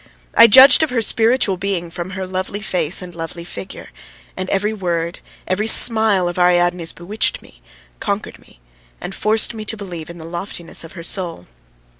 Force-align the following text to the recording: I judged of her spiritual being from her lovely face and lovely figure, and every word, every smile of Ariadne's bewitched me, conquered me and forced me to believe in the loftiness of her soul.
I 0.33 0.47
judged 0.47 0.81
of 0.81 0.89
her 0.89 1.03
spiritual 1.03 1.57
being 1.57 1.91
from 1.91 2.09
her 2.17 2.25
lovely 2.25 2.61
face 2.63 3.03
and 3.03 3.13
lovely 3.13 3.43
figure, 3.43 3.89
and 4.35 4.49
every 4.49 4.73
word, 4.73 5.19
every 5.47 5.67
smile 5.67 6.27
of 6.27 6.39
Ariadne's 6.39 6.91
bewitched 6.91 7.43
me, 7.43 7.61
conquered 7.99 8.39
me 8.39 8.59
and 8.99 9.13
forced 9.13 9.53
me 9.53 9.63
to 9.65 9.77
believe 9.77 10.09
in 10.09 10.17
the 10.17 10.25
loftiness 10.25 10.83
of 10.83 10.93
her 10.93 11.03
soul. 11.03 11.45